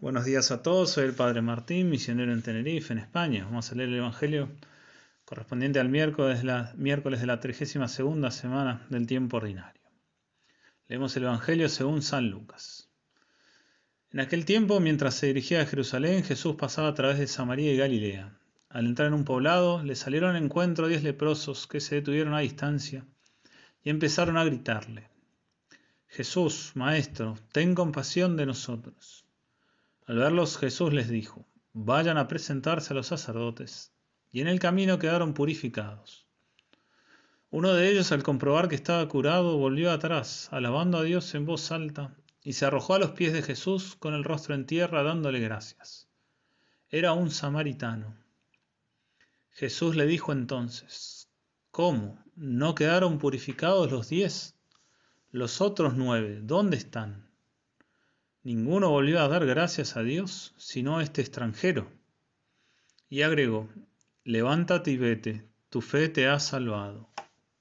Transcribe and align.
Buenos 0.00 0.24
días 0.24 0.50
a 0.50 0.60
todos, 0.60 0.90
soy 0.90 1.04
el 1.04 1.14
Padre 1.14 1.40
Martín, 1.40 1.88
misionero 1.88 2.32
en 2.32 2.42
Tenerife, 2.42 2.92
en 2.92 2.98
España. 2.98 3.44
Vamos 3.44 3.70
a 3.70 3.74
leer 3.76 3.88
el 3.88 3.96
Evangelio 3.96 4.50
correspondiente 5.24 5.78
al 5.78 5.88
miércoles 5.88 6.38
de 6.38 6.44
la, 6.44 6.74
miércoles 6.76 7.20
de 7.20 7.26
la 7.26 7.38
32 7.38 8.34
semana 8.34 8.84
del 8.90 9.06
tiempo 9.06 9.36
ordinario. 9.36 9.80
Leemos 10.88 11.16
el 11.16 11.22
Evangelio 11.22 11.68
según 11.68 12.02
San 12.02 12.28
Lucas. 12.28 12.90
En 14.10 14.20
aquel 14.20 14.44
tiempo, 14.44 14.80
mientras 14.80 15.14
se 15.14 15.28
dirigía 15.28 15.62
a 15.62 15.66
Jerusalén, 15.66 16.24
Jesús 16.24 16.56
pasaba 16.56 16.88
a 16.88 16.94
través 16.94 17.18
de 17.18 17.28
Samaria 17.28 17.72
y 17.72 17.76
Galilea. 17.76 18.36
Al 18.68 18.86
entrar 18.86 19.08
en 19.08 19.14
un 19.14 19.24
poblado, 19.24 19.82
le 19.82 19.94
salieron 19.94 20.34
al 20.34 20.42
encuentro 20.42 20.88
diez 20.88 21.04
leprosos 21.04 21.66
que 21.68 21.80
se 21.80 21.94
detuvieron 21.94 22.34
a 22.34 22.40
distancia 22.40 23.06
y 23.82 23.90
empezaron 23.90 24.36
a 24.36 24.44
gritarle. 24.44 25.08
Jesús, 26.08 26.72
Maestro, 26.74 27.38
ten 27.52 27.74
compasión 27.74 28.36
de 28.36 28.46
nosotros. 28.46 29.23
Al 30.06 30.18
verlos 30.18 30.58
Jesús 30.58 30.92
les 30.92 31.08
dijo, 31.08 31.46
vayan 31.72 32.18
a 32.18 32.28
presentarse 32.28 32.92
a 32.92 32.96
los 32.96 33.06
sacerdotes, 33.06 33.92
y 34.30 34.40
en 34.42 34.48
el 34.48 34.58
camino 34.58 34.98
quedaron 34.98 35.32
purificados. 35.32 36.26
Uno 37.50 37.72
de 37.72 37.90
ellos, 37.90 38.12
al 38.12 38.22
comprobar 38.22 38.68
que 38.68 38.74
estaba 38.74 39.08
curado, 39.08 39.56
volvió 39.56 39.92
atrás, 39.92 40.48
alabando 40.50 40.98
a 40.98 41.04
Dios 41.04 41.34
en 41.34 41.46
voz 41.46 41.72
alta, 41.72 42.14
y 42.42 42.52
se 42.52 42.66
arrojó 42.66 42.94
a 42.94 42.98
los 42.98 43.12
pies 43.12 43.32
de 43.32 43.42
Jesús 43.42 43.96
con 43.96 44.12
el 44.12 44.24
rostro 44.24 44.54
en 44.54 44.66
tierra, 44.66 45.02
dándole 45.02 45.40
gracias. 45.40 46.08
Era 46.90 47.12
un 47.12 47.30
samaritano. 47.30 48.14
Jesús 49.52 49.96
le 49.96 50.04
dijo 50.04 50.32
entonces, 50.32 51.30
¿cómo? 51.70 52.22
¿No 52.36 52.74
quedaron 52.74 53.18
purificados 53.18 53.90
los 53.90 54.08
diez? 54.10 54.54
Los 55.30 55.60
otros 55.60 55.94
nueve, 55.94 56.40
¿dónde 56.42 56.76
están? 56.76 57.30
Ninguno 58.44 58.90
volvió 58.90 59.22
a 59.22 59.28
dar 59.28 59.46
gracias 59.46 59.96
a 59.96 60.02
Dios, 60.02 60.52
sino 60.58 61.00
este 61.00 61.22
extranjero. 61.22 61.90
Y 63.08 63.22
agregó, 63.22 63.70
levántate 64.22 64.90
y 64.90 64.98
vete, 64.98 65.48
tu 65.70 65.80
fe 65.80 66.10
te 66.10 66.28
ha 66.28 66.38
salvado. 66.38 67.08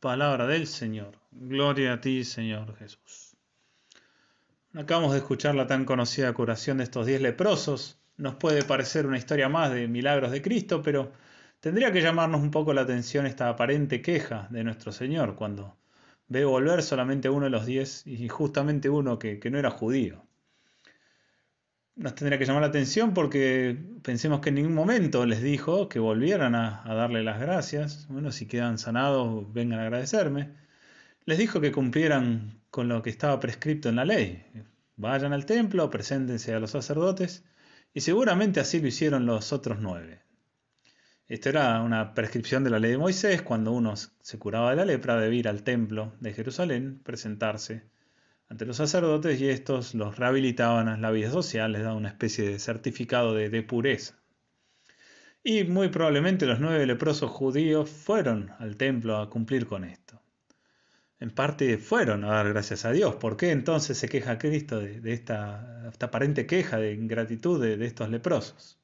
Palabra 0.00 0.48
del 0.48 0.66
Señor. 0.66 1.12
Gloria 1.30 1.92
a 1.92 2.00
ti, 2.00 2.24
Señor 2.24 2.74
Jesús. 2.78 3.36
Acabamos 4.74 5.12
de 5.12 5.18
escuchar 5.18 5.54
la 5.54 5.68
tan 5.68 5.84
conocida 5.84 6.32
curación 6.32 6.78
de 6.78 6.84
estos 6.84 7.06
diez 7.06 7.20
leprosos. 7.20 8.00
Nos 8.16 8.34
puede 8.34 8.64
parecer 8.64 9.06
una 9.06 9.18
historia 9.18 9.48
más 9.48 9.70
de 9.72 9.86
milagros 9.86 10.32
de 10.32 10.42
Cristo, 10.42 10.82
pero 10.82 11.12
tendría 11.60 11.92
que 11.92 12.02
llamarnos 12.02 12.40
un 12.40 12.50
poco 12.50 12.74
la 12.74 12.80
atención 12.80 13.26
esta 13.26 13.48
aparente 13.48 14.02
queja 14.02 14.48
de 14.50 14.64
nuestro 14.64 14.90
Señor 14.90 15.36
cuando 15.36 15.76
ve 16.26 16.44
volver 16.44 16.82
solamente 16.82 17.30
uno 17.30 17.44
de 17.44 17.50
los 17.50 17.66
diez 17.66 18.04
y 18.04 18.28
justamente 18.28 18.90
uno 18.90 19.20
que, 19.20 19.38
que 19.38 19.48
no 19.48 19.60
era 19.60 19.70
judío 19.70 20.26
nos 21.96 22.14
tendría 22.14 22.38
que 22.38 22.46
llamar 22.46 22.62
la 22.62 22.68
atención 22.68 23.14
porque 23.14 23.78
pensemos 24.02 24.40
que 24.40 24.48
en 24.48 24.56
ningún 24.56 24.74
momento 24.74 25.26
les 25.26 25.42
dijo 25.42 25.88
que 25.88 25.98
volvieran 25.98 26.54
a, 26.54 26.82
darle 26.86 27.22
las 27.22 27.40
gracias. 27.40 28.06
Bueno, 28.08 28.32
si 28.32 28.46
quedan 28.46 28.78
sanados, 28.78 29.52
vengan 29.52 29.80
a 29.80 29.82
agradecerme. 29.84 30.50
Les 31.24 31.38
dijo 31.38 31.60
que 31.60 31.72
cumplieran 31.72 32.60
con 32.70 32.88
lo 32.88 33.02
que 33.02 33.10
estaba 33.10 33.38
prescrito 33.40 33.88
en 33.88 33.96
la 33.96 34.04
ley. 34.04 34.44
Vayan 34.96 35.32
al 35.32 35.46
templo, 35.46 35.90
preséntense 35.90 36.54
a 36.54 36.60
los 36.60 36.70
sacerdotes, 36.70 37.44
y 37.94 38.00
seguramente 38.00 38.60
así 38.60 38.80
lo 38.80 38.88
hicieron 38.88 39.26
los 39.26 39.52
otros 39.52 39.78
nueve. 39.80 40.22
Esto 41.28 41.48
era 41.50 41.80
una 41.82 42.14
prescripción 42.14 42.64
de 42.64 42.70
la 42.70 42.78
ley 42.78 42.92
de 42.92 42.98
Moisés, 42.98 43.42
cuando 43.42 43.72
uno 43.72 43.94
se 43.96 44.38
curaba 44.38 44.70
de 44.70 44.76
la 44.76 44.84
lepra, 44.84 45.18
debía 45.18 45.40
ir 45.40 45.48
al 45.48 45.62
templo 45.62 46.14
de 46.20 46.32
Jerusalén, 46.32 47.00
presentarse 47.02 47.84
ante 48.52 48.66
los 48.66 48.76
sacerdotes 48.76 49.40
y 49.40 49.48
estos 49.48 49.94
los 49.94 50.18
rehabilitaban 50.18 50.86
a 50.86 50.98
la 50.98 51.10
vida 51.10 51.30
social, 51.30 51.72
les 51.72 51.84
daban 51.84 51.96
una 51.96 52.10
especie 52.10 52.46
de 52.46 52.58
certificado 52.58 53.32
de, 53.32 53.62
pureza. 53.62 54.18
Y 55.42 55.64
muy 55.64 55.88
probablemente 55.88 56.44
los 56.44 56.60
nueve 56.60 56.84
leprosos 56.84 57.30
judíos 57.30 57.88
fueron 57.88 58.50
al 58.58 58.76
templo 58.76 59.16
a 59.16 59.30
cumplir 59.30 59.64
con 59.64 59.84
esto. 59.84 60.20
En 61.18 61.30
parte 61.30 61.78
fueron 61.78 62.24
a 62.24 62.32
dar 62.32 62.50
gracias 62.50 62.84
a 62.84 62.92
Dios. 62.92 63.14
¿Por 63.14 63.38
qué 63.38 63.52
entonces 63.52 63.96
se 63.96 64.10
queja 64.10 64.36
Cristo 64.36 64.80
de, 64.80 65.00
esta, 65.14 65.90
aparente 65.98 66.44
queja 66.44 66.76
de 66.76 66.92
ingratitud 66.92 67.58
de, 67.58 67.82
estos 67.86 68.10
leprosos? 68.10 68.78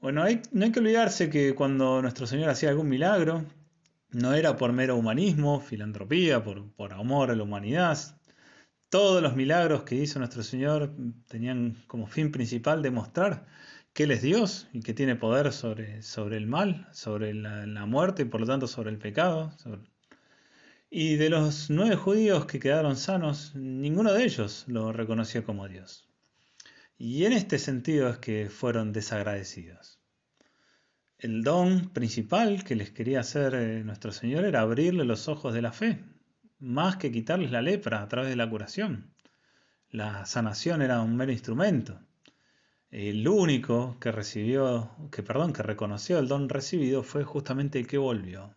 Bueno, 0.00 0.24
no 0.52 0.64
hay 0.64 0.72
que 0.72 0.80
olvidarse 0.80 1.28
que 1.28 1.54
cuando 1.54 2.00
nuestro 2.00 2.26
Señor 2.26 2.48
hacía 2.48 2.70
algún 2.70 2.88
milagro, 2.88 3.44
no 4.10 4.32
era 4.32 4.56
por 4.56 4.72
mero 4.72 4.96
humanismo, 4.96 5.60
filantropía, 5.60 6.42
por, 6.42 6.72
por 6.72 6.94
amor 6.94 7.30
a 7.30 7.36
la 7.36 7.42
humanidad, 7.42 7.98
todos 8.92 9.22
los 9.22 9.34
milagros 9.36 9.84
que 9.84 9.94
hizo 9.94 10.18
nuestro 10.18 10.42
Señor 10.42 10.94
tenían 11.26 11.82
como 11.86 12.06
fin 12.06 12.30
principal 12.30 12.82
demostrar 12.82 13.46
que 13.94 14.02
Él 14.02 14.10
es 14.10 14.20
Dios 14.20 14.68
y 14.74 14.80
que 14.80 14.92
tiene 14.92 15.16
poder 15.16 15.50
sobre, 15.54 16.02
sobre 16.02 16.36
el 16.36 16.46
mal, 16.46 16.86
sobre 16.92 17.32
la, 17.32 17.86
muerte 17.86 18.20
y 18.20 18.24
por 18.26 18.42
lo 18.42 18.46
tanto 18.46 18.66
sobre 18.66 18.90
el 18.90 18.98
pecado. 18.98 19.50
Y 20.90 21.16
de 21.16 21.30
los 21.30 21.70
nueve 21.70 21.96
judíos 21.96 22.44
que 22.44 22.60
quedaron 22.60 22.96
sanos, 22.96 23.54
ninguno 23.54 24.12
de 24.12 24.24
ellos 24.24 24.66
lo 24.66 24.92
reconoció 24.92 25.42
como 25.42 25.68
Dios. 25.68 26.06
Y 26.98 27.24
en 27.24 27.32
este 27.32 27.58
sentido 27.58 28.10
es 28.10 28.18
que 28.18 28.50
fueron 28.50 28.92
desagradecidos. 28.92 30.00
El 31.16 31.42
don 31.44 31.88
principal 31.94 32.62
que 32.62 32.76
les 32.76 32.90
quería 32.90 33.20
hacer 33.20 33.54
eh, 33.54 33.84
nuestro 33.84 34.12
Señor 34.12 34.44
era 34.44 34.60
abrirle 34.60 35.06
los 35.06 35.28
ojos 35.28 35.54
de 35.54 35.62
la 35.62 35.72
fe, 35.72 36.04
más 36.62 36.96
que 36.96 37.10
quitarles 37.10 37.50
la 37.50 37.60
lepra 37.60 38.02
a 38.02 38.08
través 38.08 38.30
de 38.30 38.36
la 38.36 38.48
curación. 38.48 39.12
La 39.90 40.24
sanación 40.26 40.80
era 40.80 41.02
un 41.02 41.16
mero 41.16 41.32
instrumento. 41.32 41.98
El 42.90 43.26
único 43.26 43.98
que 44.00 44.12
recibió, 44.12 44.92
que 45.10 45.22
perdón, 45.22 45.52
que 45.52 45.62
reconoció 45.62 46.18
el 46.18 46.28
don 46.28 46.48
recibido 46.48 47.02
fue 47.02 47.24
justamente 47.24 47.80
el 47.80 47.86
que 47.88 47.98
volvió. 47.98 48.54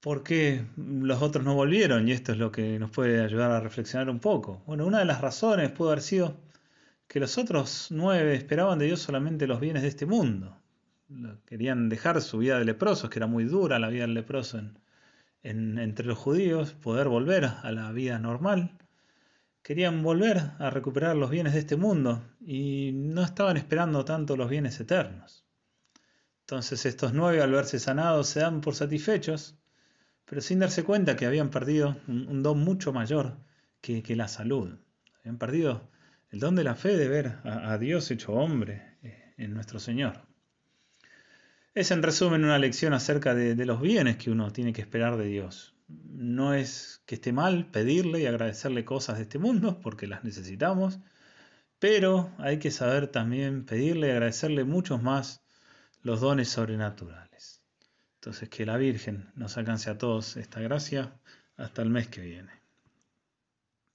¿Por 0.00 0.22
qué 0.22 0.66
los 0.76 1.22
otros 1.22 1.44
no 1.44 1.54
volvieron? 1.54 2.06
Y 2.06 2.12
esto 2.12 2.32
es 2.32 2.38
lo 2.38 2.52
que 2.52 2.78
nos 2.78 2.90
puede 2.90 3.22
ayudar 3.22 3.50
a 3.50 3.60
reflexionar 3.60 4.10
un 4.10 4.20
poco. 4.20 4.62
Bueno, 4.66 4.86
una 4.86 4.98
de 4.98 5.04
las 5.06 5.22
razones 5.22 5.70
pudo 5.70 5.88
haber 5.90 6.02
sido 6.02 6.36
que 7.08 7.18
los 7.18 7.38
otros 7.38 7.88
nueve 7.90 8.34
esperaban 8.34 8.78
de 8.78 8.86
Dios 8.86 9.00
solamente 9.00 9.46
los 9.46 9.58
bienes 9.58 9.82
de 9.82 9.88
este 9.88 10.06
mundo. 10.06 10.54
Querían 11.46 11.88
dejar 11.88 12.20
su 12.20 12.38
vida 12.38 12.58
de 12.58 12.66
leprosos, 12.66 13.08
que 13.08 13.18
era 13.18 13.26
muy 13.26 13.44
dura 13.44 13.78
la 13.78 13.88
vida 13.88 14.02
del 14.02 14.14
leproso 14.14 14.58
en, 14.58 14.78
entre 15.42 16.06
los 16.06 16.18
judíos, 16.18 16.72
poder 16.72 17.08
volver 17.08 17.44
a 17.44 17.70
la 17.72 17.92
vida 17.92 18.18
normal. 18.18 18.78
Querían 19.62 20.02
volver 20.02 20.52
a 20.58 20.70
recuperar 20.70 21.16
los 21.16 21.30
bienes 21.30 21.52
de 21.52 21.60
este 21.60 21.76
mundo 21.76 22.24
y 22.40 22.92
no 22.94 23.22
estaban 23.22 23.56
esperando 23.56 24.04
tanto 24.04 24.36
los 24.36 24.48
bienes 24.48 24.80
eternos. 24.80 25.44
Entonces 26.40 26.86
estos 26.86 27.12
nueve 27.12 27.42
al 27.42 27.52
verse 27.52 27.78
sanados 27.78 28.28
se 28.28 28.40
dan 28.40 28.60
por 28.60 28.74
satisfechos, 28.74 29.58
pero 30.24 30.40
sin 30.40 30.58
darse 30.58 30.84
cuenta 30.84 31.16
que 31.16 31.26
habían 31.26 31.50
perdido 31.50 31.96
un, 32.06 32.42
don 32.42 32.60
mucho 32.60 32.92
mayor 32.92 33.36
que, 33.80 34.02
la 34.16 34.28
salud. 34.28 34.78
Habían 35.20 35.38
perdido 35.38 35.90
el 36.30 36.40
don 36.40 36.54
de 36.54 36.64
la 36.64 36.74
fe 36.74 36.96
de 36.96 37.08
ver 37.08 37.38
a, 37.44 37.72
a 37.72 37.78
Dios 37.78 38.10
hecho 38.10 38.32
hombre 38.32 38.96
eh, 39.02 39.34
en 39.36 39.54
nuestro 39.54 39.78
Señor. 39.78 40.27
Es 41.78 41.92
en 41.92 42.02
resumen 42.02 42.44
una 42.44 42.58
lección 42.58 42.92
acerca 42.92 43.36
de, 43.36 43.54
los 43.64 43.80
bienes 43.80 44.16
que 44.16 44.32
uno 44.32 44.52
tiene 44.52 44.72
que 44.72 44.80
esperar 44.80 45.16
de 45.16 45.26
Dios. 45.26 45.76
No 45.86 46.52
es 46.52 47.04
que 47.06 47.14
esté 47.14 47.32
mal 47.32 47.70
pedirle 47.70 48.20
y 48.20 48.26
agradecerle 48.26 48.84
cosas 48.84 49.18
de 49.18 49.22
este 49.22 49.38
mundo, 49.38 49.78
porque 49.80 50.08
las 50.08 50.24
necesitamos, 50.24 50.98
pero 51.78 52.34
hay 52.38 52.58
que 52.58 52.72
saber 52.72 53.06
también 53.06 53.64
pedirle 53.64 54.08
y 54.08 54.10
agradecerle 54.10 54.64
muchos 54.64 55.04
más 55.04 55.44
los 56.02 56.20
dones 56.20 56.48
sobrenaturales. 56.48 57.62
Entonces 58.16 58.48
que 58.48 58.66
la 58.66 58.76
Virgen 58.76 59.30
nos 59.36 59.56
alcance 59.56 59.88
a 59.88 59.98
todos 59.98 60.36
esta 60.36 60.58
gracia 60.58 61.12
hasta 61.56 61.82
el 61.82 61.90
mes 61.90 62.08
que 62.08 62.22
viene. 62.22 62.57